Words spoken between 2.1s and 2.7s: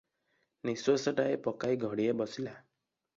ବସିଲା।